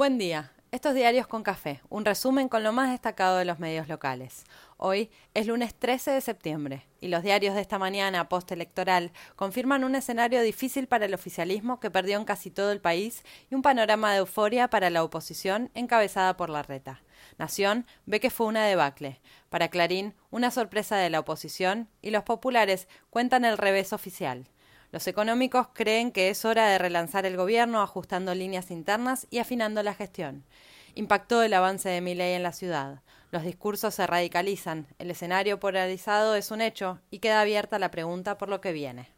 Buen 0.00 0.16
día. 0.16 0.50
Estos 0.70 0.94
diarios 0.94 1.26
con 1.26 1.42
café, 1.42 1.82
un 1.90 2.06
resumen 2.06 2.48
con 2.48 2.62
lo 2.62 2.72
más 2.72 2.90
destacado 2.90 3.36
de 3.36 3.44
los 3.44 3.58
medios 3.58 3.86
locales. 3.86 4.44
Hoy 4.78 5.10
es 5.34 5.46
lunes 5.46 5.74
13 5.74 6.12
de 6.12 6.22
septiembre 6.22 6.86
y 7.02 7.08
los 7.08 7.22
diarios 7.22 7.54
de 7.54 7.60
esta 7.60 7.78
mañana 7.78 8.26
postelectoral 8.30 9.12
confirman 9.36 9.84
un 9.84 9.94
escenario 9.94 10.40
difícil 10.40 10.86
para 10.86 11.04
el 11.04 11.12
oficialismo 11.12 11.80
que 11.80 11.90
perdió 11.90 12.16
en 12.16 12.24
casi 12.24 12.50
todo 12.50 12.72
el 12.72 12.80
país 12.80 13.24
y 13.50 13.54
un 13.54 13.60
panorama 13.60 14.12
de 14.12 14.20
euforia 14.20 14.70
para 14.70 14.88
la 14.88 15.04
oposición 15.04 15.70
encabezada 15.74 16.34
por 16.34 16.48
la 16.48 16.62
reta. 16.62 17.02
Nación 17.36 17.84
ve 18.06 18.20
que 18.20 18.30
fue 18.30 18.46
una 18.46 18.64
debacle. 18.64 19.20
Para 19.50 19.68
Clarín, 19.68 20.14
una 20.30 20.50
sorpresa 20.50 20.96
de 20.96 21.10
la 21.10 21.20
oposición 21.20 21.90
y 22.00 22.08
los 22.08 22.22
populares 22.22 22.88
cuentan 23.10 23.44
el 23.44 23.58
revés 23.58 23.92
oficial. 23.92 24.46
Los 24.92 25.06
económicos 25.06 25.68
creen 25.72 26.10
que 26.10 26.30
es 26.30 26.44
hora 26.44 26.68
de 26.68 26.78
relanzar 26.78 27.24
el 27.24 27.36
gobierno 27.36 27.80
ajustando 27.80 28.34
líneas 28.34 28.72
internas 28.72 29.28
y 29.30 29.38
afinando 29.38 29.82
la 29.84 29.94
gestión. 29.94 30.44
Impactó 30.96 31.42
el 31.44 31.54
avance 31.54 31.88
de 31.88 32.00
Milei 32.00 32.34
en 32.34 32.42
la 32.42 32.52
ciudad. 32.52 33.00
Los 33.30 33.44
discursos 33.44 33.94
se 33.94 34.06
radicalizan, 34.08 34.88
el 34.98 35.12
escenario 35.12 35.60
polarizado 35.60 36.34
es 36.34 36.50
un 36.50 36.60
hecho 36.60 36.98
y 37.10 37.20
queda 37.20 37.40
abierta 37.40 37.78
la 37.78 37.92
pregunta 37.92 38.36
por 38.36 38.48
lo 38.48 38.60
que 38.60 38.72
viene. 38.72 39.08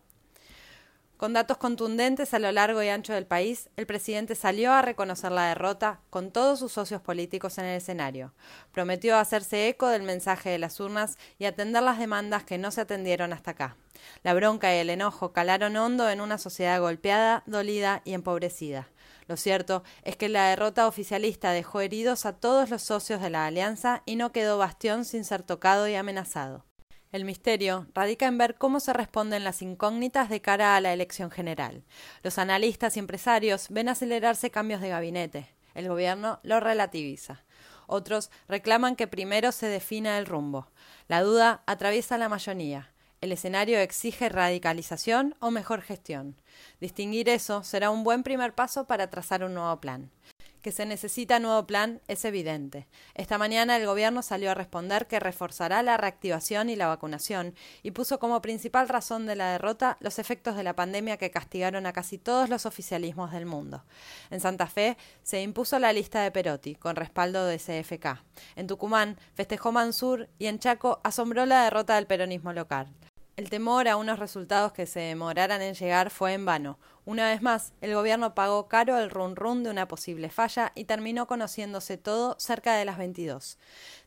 Con 1.17 1.33
datos 1.33 1.57
contundentes 1.57 2.35
a 2.35 2.41
lo 2.41 2.53
largo 2.53 2.83
y 2.83 2.89
ancho 2.89 3.15
del 3.15 3.27
país, 3.27 3.71
el 3.77 3.87
presidente 3.87 4.35
salió 4.35 4.73
a 4.73 4.83
reconocer 4.83 5.33
la 5.33 5.47
derrota 5.47 6.01
con 6.11 6.33
todos 6.33 6.59
sus 6.59 6.73
socios 6.73 7.01
políticos 7.01 7.57
en 7.59 7.65
el 7.65 7.77
escenario. 7.77 8.35
Prometió 8.73 9.17
hacerse 9.17 9.69
eco 9.69 9.87
del 9.89 10.03
mensaje 10.03 10.51
de 10.51 10.59
las 10.59 10.81
urnas 10.81 11.17
y 11.39 11.45
atender 11.45 11.85
las 11.85 11.99
demandas 11.99 12.43
que 12.45 12.59
no 12.59 12.73
se 12.73 12.81
atendieron 12.81 13.33
hasta 13.33 13.53
acá. 13.53 13.77
La 14.23 14.35
bronca 14.35 14.75
y 14.75 14.79
el 14.79 14.91
enojo 14.91 15.33
calaron 15.33 15.77
hondo 15.77 16.09
en 16.09 16.21
una 16.21 16.39
sociedad 16.39 16.81
golpeada, 16.81 17.43
dolida 17.47 18.03
y 18.05 18.15
empobrecida. 18.15 18.89
Lo 19.29 19.37
cierto 19.37 19.83
es 20.03 20.17
que 20.17 20.29
la 20.29 20.49
derrota 20.49 20.87
oficialista 20.87 21.53
dejó 21.53 21.81
heridos 21.81 22.27
a 22.27 22.35
todos 22.35 22.71
los 22.71 22.83
socios 22.83 23.21
de 23.21 23.31
la 23.31 23.47
alianza 23.47 24.03
y 24.05 24.17
no 24.17 24.33
quedó 24.33 24.59
bastión 24.59 25.05
sin 25.05 25.25
ser 25.25 25.43
tocado 25.43 25.89
y 25.89 25.95
amenazado. 25.95 26.65
El 27.13 27.27
misterio 27.27 27.87
radica 27.95 28.27
en 28.27 28.39
ver 28.39 28.55
cómo 28.57 28.81
se 28.81 28.95
responden 28.95 29.45
las 29.45 29.61
incógnitas 29.61 30.31
de 30.31 30.41
cara 30.41 30.77
a 30.77 30.81
la 30.81 30.95
elección 30.95 31.31
general. 31.31 31.85
Los 32.23 32.39
analistas 32.39 32.97
y 32.97 33.01
empresarios 33.01 33.67
ven 33.69 33.91
acelerarse 33.91 34.51
cambios 34.51 34.81
de 34.81 34.89
gabinete. 34.89 35.55
El 35.75 35.89
gobierno 35.89 36.41
lo 36.43 36.59
relativiza. 36.59 37.45
Otros 37.87 38.31
reclaman 38.49 38.97
que 38.97 39.07
primero 39.07 39.53
se 39.53 39.67
defina 39.67 40.17
el 40.17 40.25
rumbo. 40.25 40.69
La 41.07 41.23
duda 41.23 41.63
atraviesa 41.67 42.17
la 42.17 42.31
mayoría. 42.31 42.91
El 43.23 43.31
escenario 43.31 43.79
exige 43.79 44.29
radicalización 44.29 45.37
o 45.39 45.53
mejor 45.53 45.81
gestión. 45.81 46.35
Distinguir 46.81 47.29
eso 47.29 47.63
será 47.63 47.93
un 47.93 48.03
buen 48.03 48.25
primer 48.25 48.53
paso 48.53 48.89
para 48.89 49.11
trazar 49.11 49.45
un 49.45 49.55
nuevo 49.55 49.81
plan. 49.81 50.11
Que 50.61 50.73
se 50.73 50.87
necesita 50.87 51.39
nuevo 51.39 51.65
plan 51.65 52.01
es 52.09 52.25
evidente. 52.25 52.89
Esta 53.15 53.39
mañana 53.39 53.77
el 53.77 53.87
gobierno 53.87 54.23
salió 54.23 54.51
a 54.51 54.55
responder 54.55 55.07
que 55.07 55.21
reforzará 55.21 55.85
la 55.85 55.97
reactivación 55.99 56.69
y 56.69 56.75
la 56.75 56.89
vacunación 56.89 57.55
y 57.85 57.93
puso 57.93 58.19
como 58.19 58.43
principal 58.43 58.89
razón 58.89 59.27
de 59.27 59.37
la 59.37 59.53
derrota 59.53 59.99
los 60.01 60.19
efectos 60.19 60.57
de 60.57 60.65
la 60.65 60.75
pandemia 60.75 61.17
que 61.17 61.31
castigaron 61.31 61.87
a 61.87 61.93
casi 61.93 62.19
todos 62.19 62.49
los 62.49 62.67
oficialismos 62.67 63.31
del 63.31 63.47
mundo. 63.47 63.85
En 64.31 64.41
Santa 64.41 64.67
Fe 64.67 64.97
se 65.23 65.41
impuso 65.43 65.79
la 65.79 65.93
lista 65.93 66.23
de 66.23 66.33
Perotti, 66.33 66.75
con 66.75 66.97
respaldo 66.97 67.47
de 67.47 67.59
CFK. 67.59 68.21
En 68.57 68.67
Tucumán 68.67 69.17
festejó 69.35 69.71
Mansur 69.71 70.29
y 70.41 70.47
en 70.47 70.59
Chaco 70.59 71.01
asombró 71.05 71.47
la 71.47 71.63
derrota 71.63 71.95
del 71.95 72.09
peronismo 72.09 72.53
local. 72.53 72.93
El 73.35 73.49
temor 73.49 73.89
a 73.89 73.97
unos 73.97 74.19
resultados 74.19 74.73
que 74.73 74.85
se 74.85 75.01
demoraran 75.01 75.63
en 75.63 75.75
llegar 75.75 76.11
fue 76.11 76.35
en 76.35 76.45
vano. 76.45 76.79
Una 77.07 77.31
vez 77.31 77.41
más, 77.41 77.73
el 77.81 77.95
gobierno 77.95 78.35
pagó 78.35 78.69
caro 78.69 78.99
el 78.99 79.09
run 79.09 79.37
run 79.37 79.63
de 79.63 79.71
una 79.71 79.89
posible 79.89 80.29
falla 80.29 80.71
y 80.75 80.85
terminó 80.85 81.27
conociéndose 81.27 81.97
todo 81.97 82.37
cerca 82.39 82.75
de 82.77 82.85
las 82.85 82.99
22. 82.99 83.59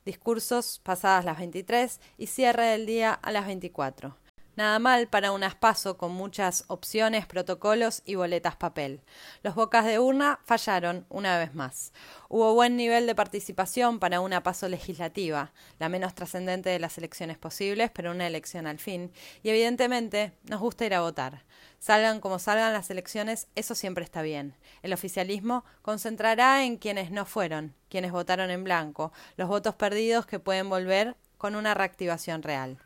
Discursos 0.06 0.80
pasadas 0.84 1.26
las 1.26 1.40
23 1.40 2.00
y 2.20 2.28
cierre 2.28 2.66
del 2.66 2.86
día 2.86 3.14
a 3.14 3.32
las 3.32 3.48
24. 3.48 4.16
Nada 4.56 4.80
mal 4.80 5.08
para 5.10 5.34
un 5.34 5.44
aspaso 5.44 5.98
con 5.98 6.14
muchas 6.14 6.64
opciones, 6.68 7.26
protocolos 7.26 8.02
y 8.06 8.16
boletas 8.16 8.56
papel. 8.56 9.02
Los 9.44 9.54
bocas 9.54 9.84
de 9.84 10.00
urna 10.00 10.40
fallaron 10.46 11.06
una 11.10 11.38
vez 11.38 11.54
más. 11.54 11.92
Hubo 12.30 12.54
buen 12.54 12.78
nivel 12.78 13.06
de 13.06 13.16
participación 13.16 14.00
para 14.00 14.22
una 14.22 14.44
paso 14.44 14.70
legislativa, 14.70 15.52
la 15.78 15.90
menos 15.90 16.16
trascendente 16.16 16.70
de 16.70 16.80
las 16.80 16.98
elecciones 16.98 17.38
posibles, 17.38 17.92
pero 17.94 18.12
una 18.12 18.28
elección 18.28 18.66
al 18.66 18.80
fin, 18.80 19.12
y 19.44 19.50
evidentemente 19.50 20.32
nos 20.50 20.62
gusta 20.62 20.86
ir 20.86 20.94
a 20.94 21.02
votar. 21.02 21.44
Salgan 21.80 22.22
como 22.22 22.40
salgan 22.40 22.72
las 22.72 22.90
elecciones, 22.90 23.50
eso 23.56 23.76
siempre 23.76 24.06
está 24.06 24.22
bien. 24.22 24.56
El 24.84 24.94
oficialismo 24.94 25.66
concentrará 25.82 26.64
en 26.64 26.78
quienes 26.78 27.12
no 27.12 27.26
fueron, 27.26 27.76
quienes 27.90 28.14
votaron 28.14 28.50
en 28.50 28.64
blanco, 28.64 29.12
los 29.36 29.50
votos 29.50 29.76
perdidos 29.76 30.26
que 30.26 30.40
pueden 30.40 30.70
volver 30.70 31.18
con 31.38 31.56
una 31.56 31.74
reactivación 31.74 32.42
real. 32.42 32.80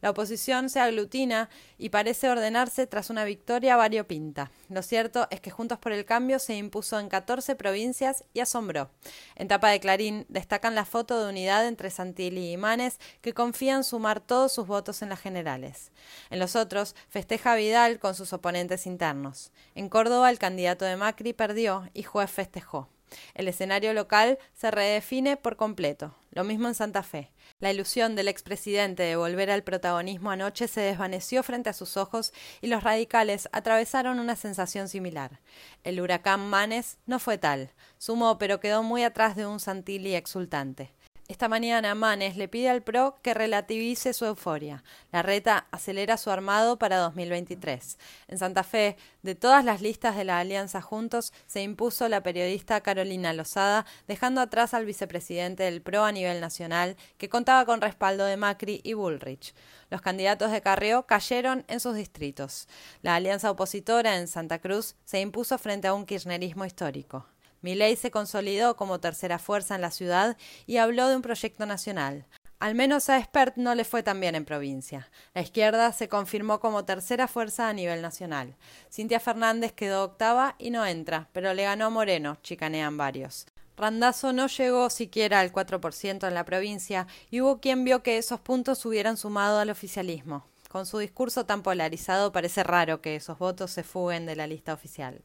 La 0.00 0.10
oposición 0.10 0.70
se 0.70 0.80
aglutina 0.80 1.48
y 1.76 1.88
parece 1.88 2.28
ordenarse 2.28 2.86
tras 2.86 3.10
una 3.10 3.24
victoria 3.24 3.76
variopinta. 3.76 4.50
Lo 4.68 4.82
cierto 4.82 5.26
es 5.30 5.40
que 5.40 5.50
Juntos 5.50 5.78
por 5.78 5.92
el 5.92 6.04
Cambio 6.04 6.38
se 6.38 6.56
impuso 6.56 6.98
en 7.00 7.08
14 7.08 7.56
provincias 7.56 8.24
y 8.34 8.40
asombró. 8.40 8.90
En 9.34 9.48
tapa 9.48 9.70
de 9.70 9.80
Clarín 9.80 10.26
destacan 10.28 10.74
la 10.74 10.84
foto 10.84 11.22
de 11.22 11.30
unidad 11.30 11.66
entre 11.66 11.90
Santilli 11.90 12.52
y 12.52 12.56
Manes 12.56 12.98
que 13.20 13.34
confían 13.34 13.84
sumar 13.84 14.20
todos 14.20 14.52
sus 14.52 14.66
votos 14.66 15.02
en 15.02 15.08
las 15.08 15.20
generales. 15.20 15.92
En 16.30 16.38
los 16.38 16.56
otros 16.56 16.94
festeja 17.08 17.54
Vidal 17.54 17.98
con 17.98 18.14
sus 18.14 18.32
oponentes 18.32 18.86
internos. 18.86 19.52
En 19.74 19.88
Córdoba 19.88 20.30
el 20.30 20.38
candidato 20.38 20.84
de 20.84 20.96
Macri 20.96 21.32
perdió 21.32 21.88
y 21.94 22.02
Juez 22.02 22.30
festejó. 22.30 22.88
El 23.34 23.48
escenario 23.48 23.92
local 23.92 24.38
se 24.54 24.70
redefine 24.70 25.36
por 25.36 25.56
completo. 25.56 26.14
Lo 26.30 26.44
mismo 26.44 26.68
en 26.68 26.74
Santa 26.74 27.02
Fe. 27.02 27.32
La 27.58 27.72
ilusión 27.72 28.14
del 28.14 28.28
expresidente 28.28 29.02
de 29.02 29.16
volver 29.16 29.50
al 29.50 29.64
protagonismo 29.64 30.30
anoche 30.30 30.68
se 30.68 30.80
desvaneció 30.80 31.42
frente 31.42 31.70
a 31.70 31.72
sus 31.72 31.96
ojos 31.96 32.32
y 32.60 32.68
los 32.68 32.84
radicales 32.84 33.48
atravesaron 33.52 34.20
una 34.20 34.36
sensación 34.36 34.88
similar. 34.88 35.40
El 35.82 36.00
huracán 36.00 36.48
Manes 36.48 36.98
no 37.06 37.18
fue 37.18 37.38
tal. 37.38 37.72
Sumó, 37.96 38.38
pero 38.38 38.60
quedó 38.60 38.82
muy 38.82 39.02
atrás 39.02 39.34
de 39.36 39.46
un 39.46 39.58
Santilli 39.58 40.14
exultante. 40.14 40.92
Esta 41.30 41.46
mañana 41.46 41.94
Manes 41.94 42.38
le 42.38 42.48
pide 42.48 42.70
al 42.70 42.82
PRO 42.82 43.18
que 43.20 43.34
relativice 43.34 44.14
su 44.14 44.24
euforia. 44.24 44.82
La 45.12 45.20
reta 45.20 45.66
acelera 45.72 46.16
su 46.16 46.30
armado 46.30 46.78
para 46.78 46.96
2023. 46.96 47.98
En 48.28 48.38
Santa 48.38 48.62
Fe, 48.62 48.96
de 49.22 49.34
todas 49.34 49.62
las 49.62 49.82
listas 49.82 50.16
de 50.16 50.24
la 50.24 50.38
Alianza 50.38 50.80
Juntos, 50.80 51.34
se 51.46 51.60
impuso 51.60 52.08
la 52.08 52.22
periodista 52.22 52.80
Carolina 52.80 53.34
Lozada, 53.34 53.84
dejando 54.06 54.40
atrás 54.40 54.72
al 54.72 54.86
vicepresidente 54.86 55.64
del 55.64 55.82
PRO 55.82 56.04
a 56.04 56.12
nivel 56.12 56.40
nacional, 56.40 56.96
que 57.18 57.28
contaba 57.28 57.66
con 57.66 57.82
respaldo 57.82 58.24
de 58.24 58.38
Macri 58.38 58.80
y 58.82 58.94
Bullrich. 58.94 59.54
Los 59.90 60.00
candidatos 60.00 60.50
de 60.50 60.62
Carrió 60.62 61.02
cayeron 61.04 61.66
en 61.68 61.80
sus 61.80 61.94
distritos. 61.94 62.68
La 63.02 63.16
alianza 63.16 63.50
opositora 63.50 64.16
en 64.16 64.28
Santa 64.28 64.60
Cruz 64.60 64.96
se 65.04 65.20
impuso 65.20 65.58
frente 65.58 65.88
a 65.88 65.92
un 65.92 66.06
kirchnerismo 66.06 66.64
histórico. 66.64 67.26
Milei 67.60 67.96
se 67.96 68.10
consolidó 68.10 68.76
como 68.76 69.00
tercera 69.00 69.38
fuerza 69.38 69.74
en 69.74 69.80
la 69.80 69.90
ciudad 69.90 70.36
y 70.66 70.76
habló 70.76 71.08
de 71.08 71.16
un 71.16 71.22
proyecto 71.22 71.66
nacional. 71.66 72.26
Al 72.60 72.74
menos 72.74 73.08
a 73.08 73.18
Espert 73.18 73.56
no 73.56 73.76
le 73.76 73.84
fue 73.84 74.02
tan 74.02 74.18
bien 74.20 74.34
en 74.34 74.44
provincia. 74.44 75.08
La 75.32 75.42
izquierda 75.42 75.92
se 75.92 76.08
confirmó 76.08 76.58
como 76.58 76.84
tercera 76.84 77.28
fuerza 77.28 77.68
a 77.68 77.72
nivel 77.72 78.02
nacional. 78.02 78.56
Cintia 78.92 79.20
Fernández 79.20 79.72
quedó 79.72 80.02
octava 80.02 80.56
y 80.58 80.70
no 80.70 80.84
entra, 80.84 81.28
pero 81.32 81.54
le 81.54 81.62
ganó 81.62 81.86
a 81.86 81.90
Moreno, 81.90 82.36
chicanean 82.42 82.96
varios. 82.96 83.46
Randazo 83.76 84.32
no 84.32 84.48
llegó 84.48 84.90
siquiera 84.90 85.38
al 85.38 85.52
4% 85.52 86.26
en 86.26 86.34
la 86.34 86.44
provincia 86.44 87.06
y 87.30 87.40
hubo 87.40 87.60
quien 87.60 87.84
vio 87.84 88.02
que 88.02 88.18
esos 88.18 88.40
puntos 88.40 88.84
hubieran 88.84 89.16
sumado 89.16 89.60
al 89.60 89.70
oficialismo. 89.70 90.44
Con 90.68 90.84
su 90.84 90.98
discurso 90.98 91.46
tan 91.46 91.62
polarizado 91.62 92.32
parece 92.32 92.64
raro 92.64 93.00
que 93.00 93.14
esos 93.14 93.38
votos 93.38 93.70
se 93.70 93.84
fuguen 93.84 94.26
de 94.26 94.34
la 94.34 94.48
lista 94.48 94.74
oficial. 94.74 95.22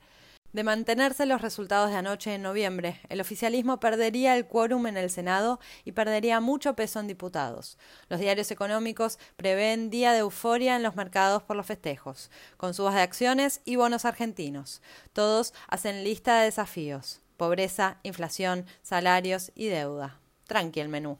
De 0.53 0.63
mantenerse 0.63 1.25
los 1.25 1.41
resultados 1.41 1.89
de 1.89 1.95
anoche 1.95 2.35
en 2.35 2.43
noviembre, 2.43 3.01
el 3.09 3.19
oficialismo 3.19 3.79
perdería 3.79 4.37
el 4.37 4.45
quórum 4.45 4.85
en 4.85 4.97
el 4.97 5.09
Senado 5.09 5.59
y 5.83 5.93
perdería 5.93 6.39
mucho 6.41 6.75
peso 6.75 6.99
en 6.99 7.07
diputados. 7.07 7.79
Los 8.07 8.19
diarios 8.19 8.51
económicos 8.51 9.17
prevén 9.35 9.89
día 9.89 10.11
de 10.11 10.19
euforia 10.19 10.75
en 10.75 10.83
los 10.83 10.95
mercados 10.95 11.41
por 11.41 11.55
los 11.55 11.65
festejos, 11.65 12.29
con 12.55 12.75
subas 12.75 12.93
de 12.93 13.01
acciones 13.01 13.61
y 13.65 13.77
bonos 13.77 14.05
argentinos. 14.05 14.83
Todos 15.11 15.55
hacen 15.67 16.03
lista 16.03 16.37
de 16.37 16.45
desafíos: 16.45 17.21
pobreza, 17.35 17.97
inflación, 18.03 18.67
salarios 18.83 19.51
y 19.55 19.69
deuda. 19.69 20.19
Tranqui 20.45 20.81
el 20.81 20.89
menú. 20.89 21.17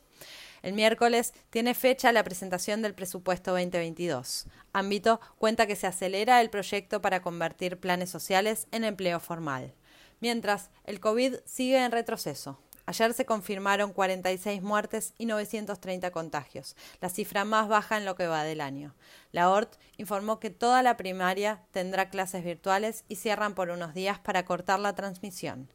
El 0.64 0.72
miércoles 0.72 1.34
tiene 1.50 1.74
fecha 1.74 2.14
la 2.14 2.24
presentación 2.24 2.82
del 2.82 2.96
presupuesto 2.96 3.52
2022. 3.52 4.48
Ámbito 4.72 5.20
cuenta 5.38 5.68
que 5.68 5.76
se 5.76 5.88
acelera 5.88 6.40
el 6.40 6.50
proyecto 6.50 7.02
para 7.02 7.22
convertir 7.22 7.82
planes 7.82 8.10
sociales 8.10 8.68
en 8.72 8.86
empleo 8.86 9.20
formal. 9.20 9.74
Mientras, 10.22 10.70
el 10.86 11.02
COVID 11.02 11.36
sigue 11.44 11.84
en 11.84 11.92
retroceso. 11.92 12.60
Ayer 12.86 13.14
se 13.14 13.26
confirmaron 13.26 13.92
46 13.92 14.62
muertes 14.62 15.14
y 15.18 15.26
930 15.26 16.12
contagios, 16.12 16.78
la 17.02 17.10
cifra 17.10 17.44
más 17.44 17.68
baja 17.68 17.98
en 17.98 18.06
lo 18.06 18.16
que 18.16 18.28
va 18.28 18.46
del 18.46 18.62
año. 18.62 18.96
La 19.34 19.50
ORT 19.50 19.76
informó 19.98 20.40
que 20.40 20.50
toda 20.50 20.82
la 20.82 20.96
primaria 20.96 21.62
tendrá 21.72 22.10
clases 22.10 22.44
virtuales 22.46 23.04
y 23.10 23.18
cierran 23.18 23.54
por 23.54 23.70
unos 23.70 23.94
días 23.94 24.20
para 24.20 24.46
cortar 24.46 24.80
la 24.80 24.96
transmisión. 24.96 25.70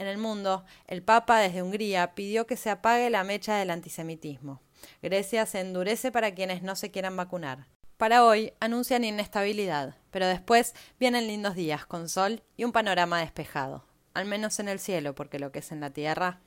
En 0.00 0.06
el 0.06 0.16
mundo, 0.16 0.64
el 0.86 1.02
Papa 1.02 1.40
desde 1.40 1.62
Hungría 1.62 2.14
pidió 2.14 2.46
que 2.46 2.56
se 2.56 2.70
apague 2.70 3.10
la 3.10 3.22
mecha 3.22 3.56
del 3.56 3.68
antisemitismo. 3.68 4.62
Grecia 5.02 5.44
se 5.44 5.60
endurece 5.60 6.10
para 6.10 6.34
quienes 6.34 6.62
no 6.62 6.74
se 6.74 6.90
quieran 6.90 7.18
vacunar. 7.18 7.66
Para 7.98 8.24
hoy 8.24 8.54
anuncian 8.60 9.04
inestabilidad, 9.04 9.98
pero 10.10 10.26
después 10.26 10.74
vienen 10.98 11.26
lindos 11.26 11.54
días 11.54 11.84
con 11.84 12.08
sol 12.08 12.42
y 12.56 12.64
un 12.64 12.72
panorama 12.72 13.20
despejado. 13.20 13.84
Al 14.14 14.24
menos 14.24 14.58
en 14.58 14.70
el 14.70 14.78
cielo, 14.78 15.14
porque 15.14 15.38
lo 15.38 15.52
que 15.52 15.58
es 15.58 15.70
en 15.70 15.80
la 15.80 15.90
tierra 15.90 16.40